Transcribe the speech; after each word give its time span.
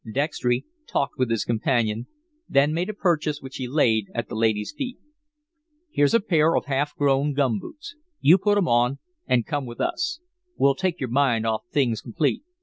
Dextry 0.11 0.65
talked 0.87 1.19
with 1.19 1.29
his 1.29 1.45
companion, 1.45 2.07
then 2.49 2.73
made 2.73 2.89
a 2.89 2.93
purchase 2.95 3.39
which 3.39 3.57
he 3.57 3.67
laid 3.67 4.07
at 4.15 4.29
the 4.29 4.33
lady's 4.35 4.73
feet. 4.75 4.97
"Here's 5.91 6.15
a 6.15 6.19
pair 6.19 6.55
of 6.57 6.65
half 6.65 6.95
grown 6.95 7.33
gum 7.33 7.59
boots. 7.59 7.95
You 8.19 8.39
put 8.39 8.57
'em 8.57 8.67
on 8.67 8.97
an' 9.27 9.43
come 9.43 9.67
with 9.67 9.79
us. 9.79 10.19
We'll 10.57 10.73
take 10.73 10.99
your 10.99 11.11
mind 11.11 11.45
off 11.45 11.65
of 11.65 11.69
things 11.71 12.01
complete. 12.01 12.41